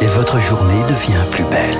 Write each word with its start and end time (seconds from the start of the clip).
Et 0.00 0.06
votre 0.06 0.40
journée 0.40 0.82
devient 0.84 1.22
plus 1.30 1.44
belle. 1.44 1.76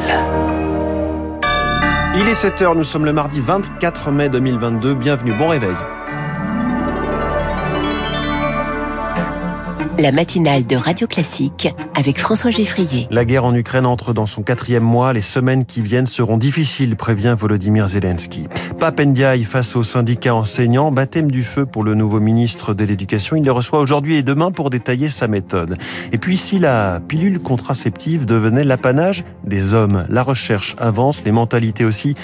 Il 2.15 2.29
est 2.29 2.35
7h, 2.35 2.77
nous 2.77 2.85
sommes 2.85 3.07
le 3.07 3.15
mardi 3.15 3.41
24 3.41 4.11
mai 4.11 4.29
2022. 4.29 4.95
Bienvenue, 4.95 5.33
bon 5.33 5.49
réveil. 5.49 5.75
La 10.03 10.11
matinale 10.11 10.67
de 10.67 10.75
Radio 10.75 11.07
Classique 11.07 11.73
avec 11.95 12.19
François 12.19 12.51
Geffrier. 12.51 13.07
La 13.13 13.25
guerre 13.25 13.45
en 13.45 13.55
Ukraine 13.55 13.87
entre 13.87 14.13
dans 14.13 14.27
son 14.27 14.43
quatrième 14.43 14.83
mois. 14.83 15.13
Les 15.13 15.23
semaines 15.23 15.65
qui 15.65 15.81
viennent 15.81 16.07
seront 16.07 16.39
difficiles, 16.39 16.97
prévient 16.97 17.37
Volodymyr 17.39 17.87
Zelensky. 17.87 18.49
Papendiaï 18.81 19.45
face 19.45 19.77
aux 19.77 19.85
syndicats 19.85 20.35
enseignants. 20.35 20.91
Baptême 20.91 21.31
du 21.31 21.45
feu 21.45 21.67
pour 21.67 21.85
le 21.85 21.95
nouveau 21.95 22.19
ministre 22.19 22.75
de 22.75 22.83
l'Éducation. 22.83 23.37
Il 23.37 23.45
les 23.45 23.51
reçoit 23.51 23.79
aujourd'hui 23.79 24.17
et 24.17 24.25
demain 24.25 24.51
pour 24.51 24.71
détailler 24.71 25.09
sa 25.09 25.29
méthode. 25.29 25.79
Et 26.11 26.19
puis 26.19 26.37
si 26.37 26.59
la 26.59 26.99
pilule 27.07 27.39
contraceptive 27.39 28.27
devenait 28.27 28.65
l'apanage 28.65 29.23
des 29.45 29.73
hommes, 29.73 30.05
la 30.09 30.25
recherche 30.25 30.75
avance, 30.81 31.23
les 31.25 31.33
mentalités 31.33 31.85
aussi. 31.85 32.15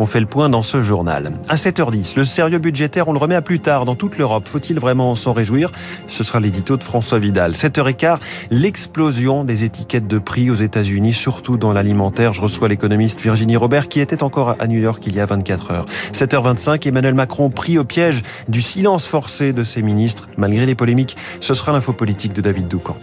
On 0.00 0.06
fait 0.06 0.20
le 0.20 0.26
point 0.26 0.48
dans 0.48 0.64
ce 0.64 0.82
journal. 0.82 1.30
À 1.48 1.54
7h10, 1.54 2.16
le 2.16 2.24
sérieux 2.24 2.58
budgétaire, 2.58 3.06
on 3.06 3.12
le 3.12 3.20
remet 3.20 3.36
à 3.36 3.42
plus 3.42 3.60
tard 3.60 3.84
dans 3.84 3.94
toute 3.94 4.18
l'Europe. 4.18 4.48
Faut-il 4.48 4.80
vraiment 4.80 5.14
s'en 5.14 5.32
réjouir? 5.32 5.70
Ce 6.08 6.24
sera 6.24 6.40
l'édito 6.40 6.76
de 6.76 6.82
François 6.82 7.20
Vidal. 7.28 7.52
7h15, 7.52 8.16
l'explosion 8.50 9.44
des 9.44 9.64
étiquettes 9.64 10.06
de 10.06 10.18
prix 10.18 10.50
aux 10.50 10.54
États-Unis, 10.54 11.12
surtout 11.12 11.58
dans 11.58 11.74
l'alimentaire. 11.74 12.32
Je 12.32 12.40
reçois 12.40 12.68
l'économiste 12.68 13.20
Virginie 13.20 13.58
Robert 13.58 13.88
qui 13.88 14.00
était 14.00 14.22
encore 14.22 14.56
à 14.58 14.66
New 14.66 14.80
York 14.80 15.02
il 15.06 15.14
y 15.14 15.20
a 15.20 15.26
24 15.26 15.70
heures. 15.72 15.86
7h25, 16.12 16.88
Emmanuel 16.88 17.12
Macron 17.12 17.50
pris 17.50 17.76
au 17.76 17.84
piège 17.84 18.22
du 18.48 18.62
silence 18.62 19.06
forcé 19.06 19.52
de 19.52 19.62
ses 19.62 19.82
ministres. 19.82 20.30
Malgré 20.38 20.64
les 20.64 20.74
polémiques, 20.74 21.18
ce 21.40 21.52
sera 21.52 21.72
l'info 21.72 21.92
politique 21.92 22.32
de 22.32 22.40
David 22.40 22.66
Doucan. 22.68 22.96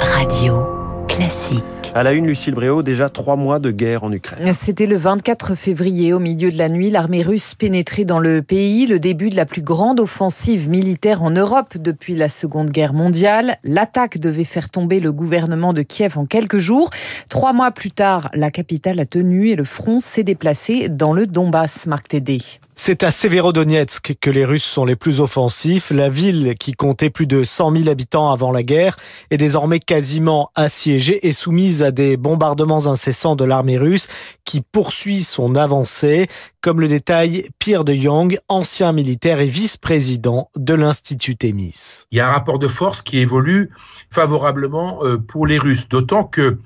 Radio 0.00 0.66
classique. 1.06 1.79
À 1.92 2.04
la 2.04 2.12
une, 2.12 2.28
Lucille 2.28 2.54
Bréau, 2.54 2.84
déjà 2.84 3.08
trois 3.08 3.34
mois 3.34 3.58
de 3.58 3.72
guerre 3.72 4.04
en 4.04 4.12
Ukraine. 4.12 4.52
C'était 4.52 4.86
le 4.86 4.96
24 4.96 5.56
février, 5.56 6.12
au 6.12 6.20
milieu 6.20 6.52
de 6.52 6.56
la 6.56 6.68
nuit, 6.68 6.88
l'armée 6.88 7.22
russe 7.22 7.56
pénétrait 7.56 8.04
dans 8.04 8.20
le 8.20 8.42
pays, 8.42 8.86
le 8.86 9.00
début 9.00 9.28
de 9.28 9.34
la 9.34 9.44
plus 9.44 9.60
grande 9.60 9.98
offensive 9.98 10.68
militaire 10.68 11.24
en 11.24 11.30
Europe 11.30 11.76
depuis 11.76 12.14
la 12.14 12.28
Seconde 12.28 12.70
Guerre 12.70 12.92
mondiale. 12.92 13.56
L'attaque 13.64 14.18
devait 14.18 14.44
faire 14.44 14.70
tomber 14.70 15.00
le 15.00 15.10
gouvernement 15.10 15.72
de 15.72 15.82
Kiev 15.82 16.16
en 16.16 16.26
quelques 16.26 16.58
jours. 16.58 16.90
Trois 17.28 17.52
mois 17.52 17.72
plus 17.72 17.90
tard, 17.90 18.30
la 18.34 18.52
capitale 18.52 19.00
a 19.00 19.06
tenu 19.06 19.48
et 19.48 19.56
le 19.56 19.64
front 19.64 19.98
s'est 19.98 20.22
déplacé 20.22 20.88
dans 20.88 21.12
le 21.12 21.26
Donbass, 21.26 21.88
Marc 21.88 22.06
Tédé. 22.06 22.38
C'est 22.82 23.02
à 23.02 23.10
Severodonetsk 23.10 24.14
que 24.18 24.30
les 24.30 24.46
Russes 24.46 24.64
sont 24.64 24.86
les 24.86 24.96
plus 24.96 25.20
offensifs. 25.20 25.90
La 25.90 26.08
ville, 26.08 26.54
qui 26.58 26.72
comptait 26.72 27.10
plus 27.10 27.26
de 27.26 27.44
100 27.44 27.76
000 27.76 27.88
habitants 27.90 28.30
avant 28.30 28.52
la 28.52 28.62
guerre, 28.62 28.96
est 29.30 29.36
désormais 29.36 29.80
quasiment 29.80 30.50
assiégée 30.54 31.28
et 31.28 31.32
soumise 31.32 31.79
à 31.82 31.90
des 31.90 32.16
bombardements 32.16 32.86
incessants 32.86 33.36
de 33.36 33.44
l'armée 33.44 33.78
russe 33.78 34.08
qui 34.44 34.60
poursuit 34.60 35.22
son 35.22 35.54
avancée, 35.54 36.28
comme 36.60 36.80
le 36.80 36.88
détaille 36.88 37.48
Pierre 37.58 37.84
de 37.84 37.94
Jong, 37.94 38.38
ancien 38.48 38.92
militaire 38.92 39.40
et 39.40 39.46
vice-président 39.46 40.50
de 40.56 40.74
l'Institut 40.74 41.36
Témis. 41.36 42.04
Il 42.10 42.18
y 42.18 42.20
a 42.20 42.28
un 42.28 42.32
rapport 42.32 42.58
de 42.58 42.68
force 42.68 43.00
qui 43.00 43.18
évolue 43.18 43.70
favorablement 44.10 44.98
euh, 45.02 45.16
pour 45.16 45.46
les 45.46 45.58
Russes, 45.58 45.88
d'autant 45.88 46.24
que 46.24 46.58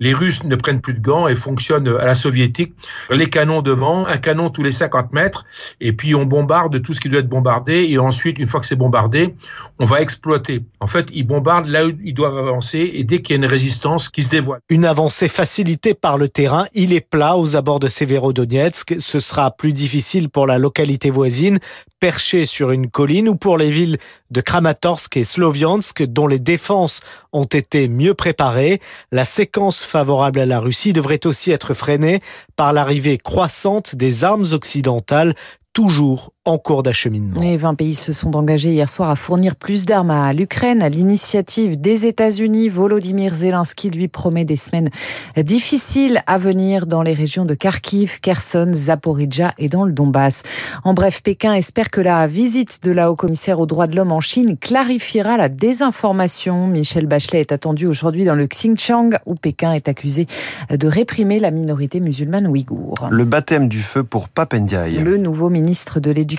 les 0.00 0.14
Russes 0.14 0.44
ne 0.44 0.56
prennent 0.56 0.80
plus 0.80 0.94
de 0.94 1.00
gants 1.00 1.28
et 1.28 1.34
fonctionnent 1.34 1.88
à 1.88 2.04
la 2.04 2.14
soviétique. 2.14 2.72
Les 3.10 3.28
canons 3.28 3.62
devant, 3.62 4.06
un 4.06 4.16
canon 4.16 4.48
tous 4.50 4.62
les 4.62 4.72
50 4.72 5.12
mètres, 5.12 5.44
et 5.80 5.92
puis 5.92 6.14
on 6.14 6.24
bombarde 6.24 6.80
tout 6.82 6.92
ce 6.92 7.00
qui 7.00 7.08
doit 7.08 7.20
être 7.20 7.28
bombardé, 7.28 7.86
et 7.88 7.98
ensuite, 7.98 8.38
une 8.38 8.46
fois 8.46 8.60
que 8.60 8.66
c'est 8.66 8.76
bombardé, 8.76 9.34
on 9.78 9.84
va 9.84 10.00
exploiter. 10.00 10.64
En 10.80 10.86
fait, 10.86 11.08
ils 11.12 11.26
bombardent 11.26 11.68
là 11.68 11.86
où 11.86 11.92
ils 12.02 12.14
doivent 12.14 12.38
avancer, 12.38 12.90
et 12.94 13.04
dès 13.04 13.20
qu'il 13.20 13.36
y 13.36 13.38
a 13.38 13.44
une 13.44 13.50
résistance 13.50 14.08
qui 14.08 14.22
se 14.22 14.30
dévoile. 14.30 14.60
Une 14.68 14.84
avancée 14.84 15.28
facilitée 15.28 15.92
par 15.92 16.16
le 16.16 16.28
terrain, 16.28 16.66
il 16.72 16.92
est 16.92 17.00
plat 17.00 17.36
aux 17.36 17.56
abords 17.56 17.80
de 17.80 17.88
Severodonetsk, 17.88 18.94
ce 19.00 19.20
sera 19.20 19.50
plus 19.50 19.72
difficile 19.72 20.30
pour 20.30 20.46
la 20.46 20.56
localité 20.56 21.10
voisine, 21.10 21.58
perchée 22.00 22.46
sur 22.46 22.70
une 22.70 22.88
colline, 22.88 23.28
ou 23.28 23.34
pour 23.34 23.58
les 23.58 23.70
villes 23.70 23.98
de 24.30 24.40
Kramatorsk 24.40 25.16
et 25.16 25.24
Sloviansk, 25.24 26.04
dont 26.04 26.26
les 26.26 26.38
défenses 26.38 27.00
ont 27.32 27.44
été 27.44 27.88
mieux 27.88 28.14
préparées. 28.14 28.80
La 29.10 29.24
séquence 29.24 29.82
favorable 29.84 30.38
à 30.38 30.46
la 30.46 30.60
Russie 30.60 30.92
devrait 30.92 31.26
aussi 31.26 31.50
être 31.50 31.74
freinée 31.74 32.22
par 32.56 32.72
l'arrivée 32.72 33.18
croissante 33.18 33.94
des 33.94 34.24
armes 34.24 34.46
occidentales 34.52 35.34
toujours 35.72 36.31
en 36.44 36.58
cours 36.58 36.82
d'acheminement. 36.82 37.40
Les 37.40 37.56
20 37.56 37.76
pays 37.76 37.94
se 37.94 38.12
sont 38.12 38.34
engagés 38.34 38.70
hier 38.70 38.88
soir 38.88 39.10
à 39.10 39.16
fournir 39.16 39.54
plus 39.54 39.84
d'armes 39.84 40.10
à 40.10 40.32
l'Ukraine 40.32 40.82
à 40.82 40.88
l'initiative 40.88 41.80
des 41.80 42.04
États-Unis. 42.04 42.68
Volodymyr 42.68 43.32
Zelensky 43.32 43.90
lui 43.90 44.08
promet 44.08 44.44
des 44.44 44.56
semaines 44.56 44.90
difficiles 45.36 46.20
à 46.26 46.38
venir 46.38 46.86
dans 46.86 47.02
les 47.02 47.14
régions 47.14 47.44
de 47.44 47.54
Kharkiv, 47.54 48.18
Kherson, 48.20 48.70
Zaporizhia 48.74 49.52
et 49.58 49.68
dans 49.68 49.84
le 49.84 49.92
Donbass. 49.92 50.42
En 50.82 50.94
bref, 50.94 51.22
Pékin 51.22 51.54
espère 51.54 51.90
que 51.90 52.00
la 52.00 52.26
visite 52.26 52.80
de 52.82 52.90
la 52.90 53.12
haut-commissaire 53.12 53.60
aux 53.60 53.66
droits 53.66 53.86
de 53.86 53.94
l'homme 53.94 54.12
en 54.12 54.20
Chine 54.20 54.56
clarifiera 54.58 55.36
la 55.36 55.48
désinformation. 55.48 56.66
Michel 56.66 57.06
Bachelet 57.06 57.40
est 57.40 57.52
attendu 57.52 57.86
aujourd'hui 57.86 58.24
dans 58.24 58.34
le 58.34 58.48
Xinjiang 58.48 59.10
où 59.26 59.36
Pékin 59.36 59.74
est 59.74 59.86
accusé 59.88 60.26
de 60.70 60.88
réprimer 60.88 61.38
la 61.38 61.52
minorité 61.52 62.00
musulmane 62.00 62.48
ouïghour. 62.48 63.08
Le 63.12 63.24
baptême 63.24 63.68
du 63.68 63.80
feu 63.80 64.02
pour 64.02 64.28
Papendiaï. 64.28 64.98
Le 64.98 65.18
nouveau 65.18 65.48
ministre 65.48 66.00
de 66.00 66.10
l'Éducation 66.10 66.31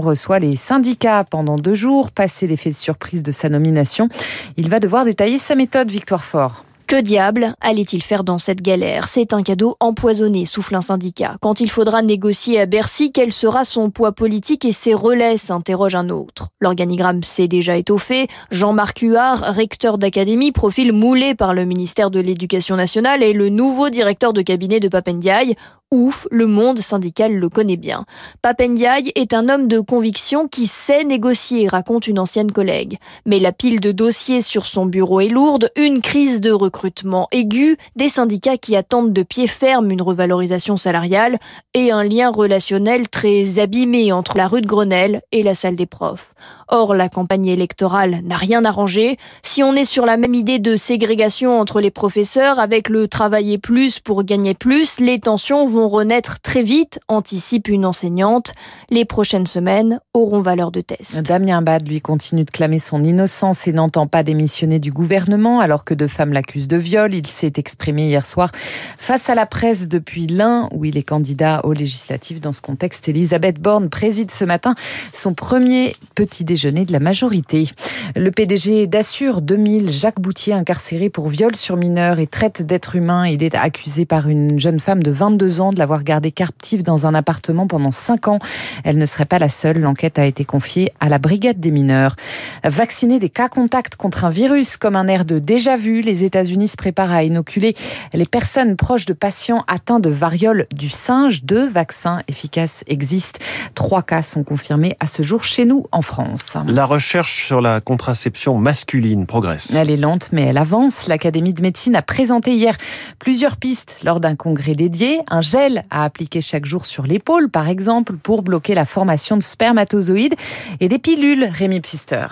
reçoit 0.00 0.38
les 0.38 0.56
syndicats 0.56 1.24
pendant 1.24 1.56
deux 1.56 1.74
jours. 1.74 2.10
Passé 2.10 2.46
l'effet 2.46 2.70
de 2.70 2.74
surprise 2.74 3.22
de 3.22 3.32
sa 3.32 3.48
nomination, 3.48 4.08
il 4.56 4.68
va 4.68 4.80
devoir 4.80 5.04
détailler 5.04 5.38
sa 5.38 5.54
méthode, 5.54 5.90
Victoire 5.90 6.24
Fort. 6.24 6.64
Que 6.86 7.00
diable 7.00 7.56
allait-il 7.60 8.00
faire 8.00 8.22
dans 8.22 8.38
cette 8.38 8.62
galère? 8.62 9.08
C'est 9.08 9.32
un 9.32 9.42
cadeau 9.42 9.76
empoisonné, 9.80 10.44
souffle 10.44 10.76
un 10.76 10.80
syndicat. 10.80 11.34
Quand 11.40 11.60
il 11.60 11.68
faudra 11.68 12.00
négocier 12.00 12.60
à 12.60 12.66
Bercy, 12.66 13.10
quel 13.10 13.32
sera 13.32 13.64
son 13.64 13.90
poids 13.90 14.12
politique 14.12 14.64
et 14.64 14.70
ses 14.70 14.94
relais? 14.94 15.36
s'interroge 15.36 15.96
un 15.96 16.10
autre. 16.10 16.46
L'organigramme 16.60 17.24
s'est 17.24 17.48
déjà 17.48 17.76
étoffé. 17.76 18.28
Jean-Marc 18.52 19.00
Huard, 19.00 19.42
recteur 19.56 19.98
d'académie, 19.98 20.52
profil 20.52 20.92
moulé 20.92 21.34
par 21.34 21.54
le 21.54 21.64
ministère 21.64 22.12
de 22.12 22.20
l'Éducation 22.20 22.76
nationale, 22.76 23.24
et 23.24 23.32
le 23.32 23.48
nouveau 23.48 23.90
directeur 23.90 24.32
de 24.32 24.42
cabinet 24.42 24.78
de 24.78 24.86
Papendiaï. 24.86 25.56
Ouf, 25.92 26.26
le 26.32 26.48
monde 26.48 26.80
syndical 26.80 27.36
le 27.36 27.48
connaît 27.48 27.76
bien. 27.76 28.06
Papendiaï 28.42 29.12
est 29.14 29.32
un 29.32 29.48
homme 29.48 29.68
de 29.68 29.78
conviction 29.78 30.48
qui 30.48 30.66
sait 30.66 31.04
négocier, 31.04 31.68
raconte 31.68 32.08
une 32.08 32.18
ancienne 32.18 32.50
collègue. 32.50 32.98
Mais 33.24 33.38
la 33.38 33.52
pile 33.52 33.78
de 33.78 33.92
dossiers 33.92 34.40
sur 34.40 34.66
son 34.66 34.86
bureau 34.86 35.20
est 35.20 35.28
lourde, 35.28 35.70
une 35.76 36.02
crise 36.02 36.40
de 36.40 36.50
recrutement 36.50 37.28
aiguë, 37.30 37.76
des 37.94 38.08
syndicats 38.08 38.56
qui 38.56 38.74
attendent 38.74 39.12
de 39.12 39.22
pied 39.22 39.46
ferme 39.46 39.92
une 39.92 40.02
revalorisation 40.02 40.76
salariale 40.76 41.38
et 41.72 41.92
un 41.92 42.02
lien 42.02 42.30
relationnel 42.30 43.08
très 43.08 43.60
abîmé 43.60 44.10
entre 44.10 44.36
la 44.36 44.48
rue 44.48 44.62
de 44.62 44.66
Grenelle 44.66 45.20
et 45.30 45.44
la 45.44 45.54
salle 45.54 45.76
des 45.76 45.86
profs. 45.86 46.34
Or, 46.66 46.96
la 46.96 47.08
campagne 47.08 47.46
électorale 47.46 48.22
n'a 48.24 48.34
rien 48.34 48.64
arrangé. 48.64 49.18
Si 49.44 49.62
on 49.62 49.76
est 49.76 49.84
sur 49.84 50.04
la 50.04 50.16
même 50.16 50.34
idée 50.34 50.58
de 50.58 50.74
ségrégation 50.74 51.60
entre 51.60 51.80
les 51.80 51.92
professeurs 51.92 52.58
avec 52.58 52.88
le 52.88 53.06
travailler 53.06 53.58
plus 53.58 54.00
pour 54.00 54.24
gagner 54.24 54.54
plus, 54.54 54.98
les 54.98 55.20
tensions 55.20 55.64
vont 55.64 55.75
vont 55.76 55.88
renaître 55.88 56.40
très 56.40 56.62
vite, 56.62 57.00
anticipe 57.06 57.68
une 57.68 57.84
enseignante. 57.84 58.54
Les 58.88 59.04
prochaines 59.04 59.44
semaines 59.44 60.00
auront 60.14 60.40
valeur 60.40 60.72
de 60.72 60.80
test. 60.80 61.20
Damien 61.20 61.60
Bad, 61.60 61.86
lui, 61.86 62.00
continue 62.00 62.44
de 62.44 62.50
clamer 62.50 62.78
son 62.78 63.04
innocence 63.04 63.68
et 63.68 63.74
n'entend 63.74 64.06
pas 64.06 64.22
démissionner 64.22 64.78
du 64.78 64.90
gouvernement 64.90 65.60
alors 65.60 65.84
que 65.84 65.92
deux 65.92 66.08
femmes 66.08 66.32
l'accusent 66.32 66.66
de 66.66 66.78
viol. 66.78 67.12
Il 67.12 67.26
s'est 67.26 67.52
exprimé 67.56 68.06
hier 68.06 68.26
soir 68.26 68.52
face 68.96 69.28
à 69.28 69.34
la 69.34 69.44
presse 69.44 69.86
depuis 69.86 70.26
l'un 70.26 70.70
où 70.72 70.86
il 70.86 70.96
est 70.96 71.02
candidat 71.02 71.60
aux 71.64 71.74
législatives. 71.74 72.40
Dans 72.40 72.54
ce 72.54 72.62
contexte, 72.62 73.10
Elisabeth 73.10 73.60
Borne 73.60 73.90
préside 73.90 74.30
ce 74.30 74.46
matin 74.46 74.74
son 75.12 75.34
premier 75.34 75.94
petit 76.14 76.44
déjeuner 76.44 76.86
de 76.86 76.92
la 76.92 77.00
majorité. 77.00 77.68
Le 78.14 78.30
PDG 78.30 78.86
d'Assure 78.86 79.42
2000, 79.42 79.90
Jacques 79.90 80.20
Boutier, 80.20 80.54
incarcéré 80.54 81.10
pour 81.10 81.28
viol 81.28 81.54
sur 81.54 81.76
mineur 81.76 82.18
et 82.18 82.26
traite 82.26 82.62
d'être 82.62 82.96
humain. 82.96 83.28
Il 83.28 83.42
est 83.42 83.54
accusé 83.54 84.06
par 84.06 84.30
une 84.30 84.58
jeune 84.58 84.80
femme 84.80 85.02
de 85.02 85.10
22 85.10 85.60
ans 85.60 85.65
de 85.72 85.78
l'avoir 85.78 86.02
gardée 86.02 86.32
captive 86.32 86.82
dans 86.82 87.06
un 87.06 87.14
appartement 87.14 87.66
pendant 87.66 87.90
cinq 87.90 88.28
ans. 88.28 88.38
Elle 88.84 88.98
ne 88.98 89.06
serait 89.06 89.24
pas 89.24 89.38
la 89.38 89.48
seule. 89.48 89.80
L'enquête 89.80 90.18
a 90.18 90.26
été 90.26 90.44
confiée 90.44 90.92
à 91.00 91.08
la 91.08 91.18
brigade 91.18 91.60
des 91.60 91.70
mineurs. 91.70 92.16
Vacciner 92.64 93.18
des 93.18 93.28
cas 93.28 93.48
contacts 93.48 93.96
contre 93.96 94.24
un 94.24 94.30
virus 94.30 94.76
comme 94.76 94.96
un 94.96 95.08
air 95.08 95.24
de 95.24 95.38
déjà 95.38 95.76
vu, 95.76 96.00
les 96.00 96.24
États-Unis 96.24 96.68
se 96.68 96.76
préparent 96.76 97.12
à 97.12 97.22
inoculer 97.22 97.74
les 98.12 98.24
personnes 98.24 98.76
proches 98.76 99.06
de 99.06 99.12
patients 99.12 99.64
atteints 99.68 100.00
de 100.00 100.10
variole 100.10 100.66
du 100.72 100.88
singe. 100.88 101.44
Deux 101.44 101.68
vaccins 101.68 102.20
efficaces 102.28 102.84
existent. 102.86 103.40
Trois 103.74 104.02
cas 104.02 104.22
sont 104.22 104.44
confirmés 104.44 104.96
à 105.00 105.06
ce 105.06 105.22
jour 105.22 105.44
chez 105.44 105.64
nous 105.64 105.86
en 105.92 106.02
France. 106.02 106.56
La 106.66 106.84
recherche 106.84 107.44
sur 107.46 107.60
la 107.60 107.80
contraception 107.80 108.58
masculine 108.58 109.26
progresse. 109.26 109.72
Elle 109.74 109.90
est 109.90 109.96
lente, 109.96 110.30
mais 110.32 110.42
elle 110.42 110.58
avance. 110.58 111.06
L'Académie 111.06 111.52
de 111.52 111.62
médecine 111.62 111.96
a 111.96 112.02
présenté 112.02 112.54
hier 112.54 112.76
plusieurs 113.18 113.56
pistes 113.56 113.98
lors 114.04 114.20
d'un 114.20 114.36
congrès 114.36 114.74
dédié. 114.74 115.20
Un 115.28 115.42
à 115.90 116.04
appliquer 116.04 116.40
chaque 116.40 116.66
jour 116.66 116.84
sur 116.84 117.04
l'épaule, 117.04 117.48
par 117.48 117.68
exemple, 117.68 118.16
pour 118.16 118.42
bloquer 118.42 118.74
la 118.74 118.84
formation 118.84 119.36
de 119.36 119.42
spermatozoïdes 119.42 120.34
et 120.80 120.88
des 120.88 120.98
pilules, 120.98 121.44
Rémi 121.44 121.80
Pfister. 121.80 122.26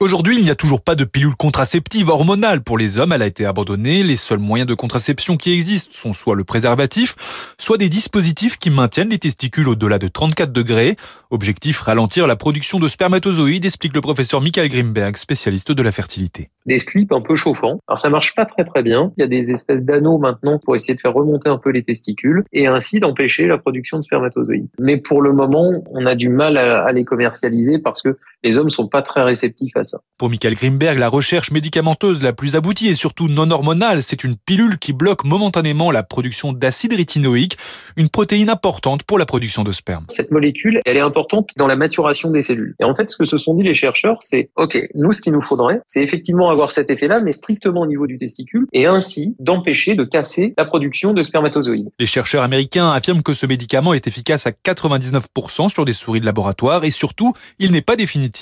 Aujourd'hui, 0.00 0.36
il 0.36 0.42
n'y 0.42 0.50
a 0.50 0.56
toujours 0.56 0.82
pas 0.82 0.96
de 0.96 1.04
pilule 1.04 1.36
contraceptive 1.36 2.08
hormonale 2.08 2.62
pour 2.62 2.76
les 2.76 2.98
hommes. 2.98 3.12
Elle 3.12 3.22
a 3.22 3.26
été 3.26 3.46
abandonnée. 3.46 4.02
Les 4.02 4.16
seuls 4.16 4.40
moyens 4.40 4.68
de 4.68 4.74
contraception 4.74 5.36
qui 5.36 5.52
existent 5.52 5.94
sont 5.94 6.12
soit 6.12 6.34
le 6.34 6.42
préservatif, 6.42 7.14
soit 7.58 7.78
des 7.78 7.88
dispositifs 7.88 8.58
qui 8.58 8.70
maintiennent 8.70 9.10
les 9.10 9.18
testicules 9.18 9.68
au-delà 9.68 9.98
de 9.98 10.08
34 10.08 10.52
degrés. 10.52 10.96
Objectif 11.30 11.80
ralentir 11.80 12.26
la 12.26 12.36
production 12.36 12.80
de 12.80 12.88
spermatozoïdes, 12.88 13.64
explique 13.64 13.94
le 13.94 14.00
professeur 14.00 14.40
Michael 14.40 14.68
Grimberg, 14.68 15.16
spécialiste 15.16 15.72
de 15.72 15.82
la 15.82 15.92
fertilité. 15.92 16.50
Des 16.66 16.78
slips 16.78 17.12
un 17.12 17.20
peu 17.20 17.36
chauffants. 17.36 17.78
Alors 17.86 17.98
ça 17.98 18.10
marche 18.10 18.34
pas 18.34 18.46
très 18.46 18.64
très 18.64 18.82
bien. 18.82 19.12
Il 19.16 19.20
y 19.20 19.24
a 19.24 19.28
des 19.28 19.52
espèces 19.52 19.84
d'anneaux 19.84 20.18
maintenant 20.18 20.58
pour 20.58 20.74
essayer 20.74 20.94
de 20.94 21.00
faire 21.00 21.14
remonter 21.14 21.48
un 21.48 21.58
peu 21.58 21.70
les 21.70 21.84
testicules 21.84 22.44
et 22.52 22.66
ainsi 22.66 23.00
d'empêcher 23.00 23.46
la 23.46 23.58
production 23.58 23.98
de 23.98 24.02
spermatozoïdes. 24.02 24.68
Mais 24.80 24.96
pour 24.96 25.22
le 25.22 25.32
moment, 25.32 25.84
on 25.90 26.04
a 26.06 26.14
du 26.14 26.28
mal 26.28 26.56
à, 26.56 26.90
les 26.92 27.04
commercialiser 27.04 27.78
parce 27.78 28.02
que 28.02 28.18
les 28.44 28.58
hommes 28.58 28.70
sont 28.70 28.86
pas 28.86 29.02
très 29.02 29.22
réceptifs 29.22 29.76
à 29.76 29.82
ça. 29.82 29.98
Pour 30.18 30.30
Michael 30.30 30.54
Grimberg, 30.54 30.98
la 30.98 31.08
recherche 31.08 31.50
médicamenteuse 31.50 32.22
la 32.22 32.32
plus 32.32 32.54
aboutie 32.54 32.88
et 32.88 32.94
surtout 32.94 33.26
non 33.26 33.50
hormonale, 33.50 34.02
c'est 34.02 34.22
une 34.22 34.36
pilule 34.36 34.78
qui 34.78 34.92
bloque 34.92 35.24
momentanément 35.24 35.90
la 35.90 36.02
production 36.02 36.52
d'acide 36.52 36.92
rétinoïque, 36.92 37.56
une 37.96 38.10
protéine 38.10 38.50
importante 38.50 39.02
pour 39.02 39.18
la 39.18 39.26
production 39.26 39.64
de 39.64 39.72
sperme. 39.72 40.04
Cette 40.10 40.30
molécule, 40.30 40.80
elle 40.84 40.98
est 40.98 41.00
importante 41.00 41.48
dans 41.56 41.66
la 41.66 41.76
maturation 41.76 42.30
des 42.30 42.42
cellules. 42.42 42.76
Et 42.80 42.84
en 42.84 42.94
fait, 42.94 43.08
ce 43.08 43.16
que 43.16 43.24
se 43.24 43.38
sont 43.38 43.54
dit 43.54 43.62
les 43.62 43.74
chercheurs, 43.74 44.18
c'est 44.20 44.50
OK, 44.56 44.78
nous 44.94 45.12
ce 45.12 45.22
qu'il 45.22 45.32
nous 45.32 45.42
faudrait, 45.42 45.80
c'est 45.86 46.02
effectivement 46.02 46.50
avoir 46.50 46.70
cet 46.70 46.90
effet-là, 46.90 47.20
mais 47.24 47.32
strictement 47.32 47.80
au 47.80 47.86
niveau 47.86 48.06
du 48.06 48.18
testicule, 48.18 48.66
et 48.72 48.86
ainsi 48.86 49.34
d'empêcher 49.38 49.94
de 49.94 50.04
casser 50.04 50.52
la 50.58 50.66
production 50.66 51.14
de 51.14 51.22
spermatozoïdes. 51.22 51.90
Les 51.98 52.06
chercheurs 52.06 52.42
américains 52.42 52.90
affirment 52.90 53.22
que 53.22 53.32
ce 53.32 53.46
médicament 53.46 53.94
est 53.94 54.06
efficace 54.06 54.46
à 54.46 54.50
99% 54.50 55.70
sur 55.70 55.84
des 55.86 55.94
souris 55.94 56.20
de 56.20 56.26
laboratoire 56.26 56.84
et 56.84 56.90
surtout, 56.90 57.32
il 57.58 57.72
n'est 57.72 57.80
pas 57.80 57.96
définitif. 57.96 58.33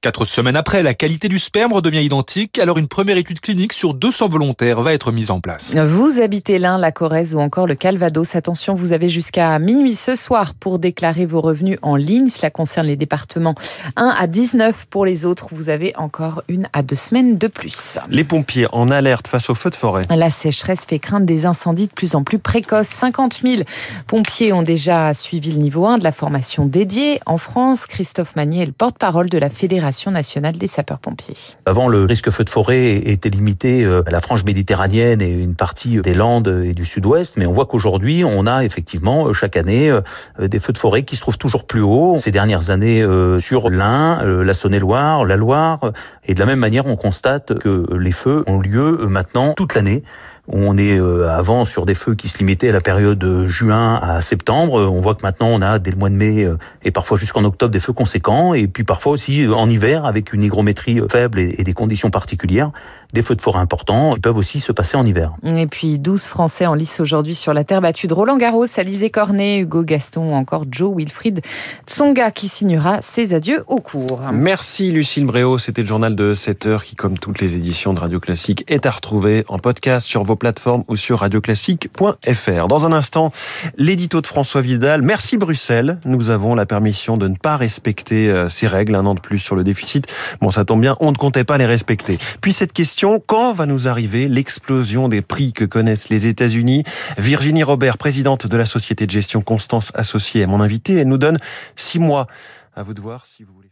Quatre 0.00 0.24
semaines 0.24 0.56
après, 0.56 0.82
la 0.82 0.94
qualité 0.94 1.28
du 1.28 1.38
sperme 1.38 1.72
redevient 1.72 2.02
identique, 2.02 2.58
alors 2.58 2.78
une 2.78 2.88
première 2.88 3.16
étude 3.16 3.40
clinique 3.40 3.72
sur 3.72 3.94
200 3.94 4.28
volontaires 4.28 4.80
va 4.80 4.94
être 4.94 5.12
mise 5.12 5.30
en 5.30 5.40
place. 5.40 5.74
Vous 5.74 6.20
habitez 6.20 6.58
l'Ain, 6.58 6.78
la 6.78 6.92
Corrèze 6.92 7.34
ou 7.34 7.40
encore 7.40 7.66
le 7.66 7.74
Calvados. 7.74 8.34
Attention, 8.34 8.74
vous 8.74 8.92
avez 8.92 9.08
jusqu'à 9.08 9.58
minuit 9.58 9.94
ce 9.94 10.14
soir 10.14 10.54
pour 10.54 10.78
déclarer 10.78 11.26
vos 11.26 11.40
revenus 11.40 11.78
en 11.82 11.96
ligne. 11.96 12.28
Cela 12.28 12.50
concerne 12.50 12.86
les 12.86 12.96
départements 12.96 13.54
1 13.96 14.14
à 14.18 14.26
19. 14.26 14.86
Pour 14.88 15.04
les 15.04 15.24
autres, 15.26 15.48
vous 15.52 15.68
avez 15.68 15.94
encore 15.96 16.42
une 16.48 16.68
à 16.72 16.82
deux 16.82 16.96
semaines 16.96 17.36
de 17.36 17.48
plus. 17.48 17.98
Les 18.08 18.24
pompiers 18.24 18.66
en 18.72 18.90
alerte 18.90 19.28
face 19.28 19.50
aux 19.50 19.54
feux 19.54 19.70
de 19.70 19.74
forêt. 19.74 20.02
La 20.08 20.30
sécheresse 20.30 20.84
fait 20.86 20.98
craindre 20.98 21.26
des 21.26 21.44
incendies 21.44 21.88
de 21.88 21.92
plus 21.92 22.14
en 22.14 22.24
plus 22.24 22.38
précoces. 22.38 22.88
50 22.88 23.40
000 23.42 23.62
pompiers 24.06 24.52
ont 24.52 24.62
déjà 24.62 25.12
suivi 25.12 25.52
le 25.52 25.58
niveau 25.58 25.86
1 25.86 25.98
de 25.98 26.04
la 26.04 26.12
formation 26.12 26.64
dédiée. 26.64 27.20
En 27.26 27.38
France, 27.38 27.86
Christophe 27.86 28.34
Magnier 28.36 28.62
est 28.62 28.66
le 28.66 28.72
porte-parole 28.72 29.25
de 29.28 29.38
la 29.38 29.50
Fédération 29.50 30.10
nationale 30.10 30.56
des 30.56 30.66
sapeurs-pompiers. 30.66 31.34
Avant, 31.66 31.88
le 31.88 32.04
risque 32.04 32.30
feu 32.30 32.44
de 32.44 32.50
forêt 32.50 32.96
était 32.96 33.30
limité 33.30 33.84
euh, 33.84 34.02
à 34.06 34.10
la 34.10 34.20
frange 34.20 34.44
méditerranéenne 34.44 35.22
et 35.22 35.28
une 35.28 35.54
partie 35.54 35.98
des 35.98 36.14
Landes 36.14 36.62
et 36.64 36.72
du 36.72 36.84
Sud-Ouest, 36.84 37.36
mais 37.36 37.46
on 37.46 37.52
voit 37.52 37.66
qu'aujourd'hui, 37.66 38.24
on 38.24 38.46
a 38.46 38.64
effectivement 38.64 39.26
euh, 39.28 39.32
chaque 39.32 39.56
année 39.56 39.90
euh, 39.90 40.00
des 40.48 40.58
feux 40.58 40.72
de 40.72 40.78
forêt 40.78 41.02
qui 41.02 41.16
se 41.16 41.20
trouvent 41.20 41.38
toujours 41.38 41.66
plus 41.66 41.82
haut. 41.82 42.16
Ces 42.18 42.30
dernières 42.30 42.70
années, 42.70 43.04
sur 43.38 43.70
l'Ain, 43.70 44.22
la 44.24 44.54
Saône-et-Loire, 44.54 45.24
la 45.24 45.36
Loire, 45.36 45.80
et 46.24 46.34
de 46.34 46.40
la 46.40 46.46
même 46.46 46.58
manière, 46.58 46.86
on 46.86 46.96
constate 46.96 47.58
que 47.58 47.86
les 47.94 48.12
feux 48.12 48.44
ont 48.46 48.58
lieu 48.58 49.06
maintenant 49.08 49.54
toute 49.54 49.74
l'année. 49.74 50.02
On 50.48 50.78
est 50.78 50.98
euh, 50.98 51.28
avant 51.28 51.64
sur 51.64 51.86
des 51.86 51.94
feux 51.94 52.14
qui 52.14 52.28
se 52.28 52.38
limitaient 52.38 52.68
à 52.68 52.72
la 52.72 52.80
période 52.80 53.18
de 53.18 53.46
juin 53.46 53.96
à 53.96 54.22
septembre. 54.22 54.74
On 54.74 55.00
voit 55.00 55.16
que 55.16 55.22
maintenant 55.22 55.48
on 55.48 55.60
a 55.60 55.78
dès 55.80 55.90
le 55.90 55.96
mois 55.96 56.08
de 56.08 56.14
mai 56.14 56.44
euh, 56.44 56.56
et 56.84 56.92
parfois 56.92 57.18
jusqu'en 57.18 57.42
octobre 57.44 57.72
des 57.72 57.80
feux 57.80 57.92
conséquents 57.92 58.54
et 58.54 58.68
puis 58.68 58.84
parfois 58.84 59.12
aussi 59.12 59.44
euh, 59.44 59.54
en 59.54 59.68
hiver 59.68 60.04
avec 60.04 60.32
une 60.32 60.44
hygrométrie 60.44 61.00
faible 61.10 61.40
et 61.40 61.64
des 61.64 61.72
conditions 61.72 62.10
particulières 62.10 62.70
des 63.12 63.22
feux 63.22 63.34
de 63.34 63.42
forêt 63.42 63.60
importants 63.60 64.14
qui 64.14 64.20
peuvent 64.20 64.36
aussi 64.36 64.60
se 64.60 64.72
passer 64.72 64.96
en 64.96 65.04
hiver. 65.04 65.32
Et 65.54 65.66
puis 65.66 65.98
12 65.98 66.24
Français 66.24 66.66
en 66.66 66.74
lice 66.74 67.00
aujourd'hui 67.00 67.34
sur 67.34 67.52
la 67.52 67.64
terre 67.64 67.80
battue 67.80 68.06
de 68.06 68.14
Roland 68.14 68.36
Garros, 68.36 68.66
Alizé 68.76 69.10
Cornet, 69.10 69.58
Hugo 69.58 69.82
Gaston 69.82 70.32
ou 70.32 70.34
encore 70.34 70.64
Joe 70.70 70.94
Wilfried 70.96 71.42
Tsonga 71.86 72.30
qui 72.30 72.48
signera 72.48 73.02
ses 73.02 73.34
adieux 73.34 73.64
au 73.66 73.80
cours. 73.80 74.20
Merci 74.32 74.92
Lucille 74.92 75.26
Bréau, 75.26 75.58
c'était 75.58 75.82
le 75.82 75.88
journal 75.88 76.14
de 76.14 76.34
7 76.34 76.66
heures 76.66 76.84
qui 76.84 76.94
comme 76.94 77.18
toutes 77.18 77.40
les 77.40 77.56
éditions 77.56 77.94
de 77.94 78.00
Radio 78.00 78.20
Classique 78.20 78.64
est 78.68 78.86
à 78.86 78.90
retrouver 78.90 79.44
en 79.48 79.58
podcast 79.58 80.06
sur 80.06 80.22
vos 80.22 80.36
plateforme 80.36 80.84
ou 80.88 80.96
sur 80.96 81.20
radioclassique.fr. 81.20 82.68
Dans 82.68 82.86
un 82.86 82.92
instant, 82.92 83.30
l'édito 83.76 84.20
de 84.20 84.26
François 84.26 84.60
Vidal. 84.60 85.02
Merci 85.02 85.36
Bruxelles. 85.36 85.98
Nous 86.04 86.30
avons 86.30 86.54
la 86.54 86.66
permission 86.66 87.16
de 87.16 87.28
ne 87.28 87.36
pas 87.36 87.56
respecter 87.56 88.28
euh, 88.28 88.48
ces 88.48 88.66
règles 88.66 88.94
un 88.94 89.06
an 89.06 89.14
de 89.14 89.20
plus 89.20 89.38
sur 89.38 89.56
le 89.56 89.64
déficit. 89.64 90.06
Bon, 90.40 90.50
ça 90.50 90.64
tombe 90.64 90.80
bien, 90.80 90.96
on 91.00 91.12
ne 91.12 91.16
comptait 91.16 91.44
pas 91.44 91.58
les 91.58 91.66
respecter. 91.66 92.18
Puis 92.40 92.52
cette 92.52 92.72
question, 92.72 92.95
quand 93.26 93.52
va 93.52 93.66
nous 93.66 93.88
arriver 93.88 94.28
l'explosion 94.28 95.08
des 95.08 95.20
prix 95.20 95.52
que 95.52 95.64
connaissent 95.64 96.08
les 96.08 96.26
États-Unis? 96.26 96.82
Virginie 97.18 97.62
Robert, 97.62 97.98
présidente 97.98 98.46
de 98.46 98.56
la 98.56 98.66
société 98.66 99.06
de 99.06 99.10
gestion 99.10 99.42
Constance 99.42 99.92
Associée, 99.94 100.42
est 100.42 100.46
mon 100.46 100.60
invité. 100.60 100.94
Elle 100.94 101.08
nous 101.08 101.18
donne 101.18 101.38
six 101.76 101.98
mois. 101.98 102.26
À 102.74 102.82
vous 102.82 102.94
de 102.94 103.00
voir 103.00 103.26
si 103.26 103.42
vous 103.44 103.52
voulez. 103.54 103.65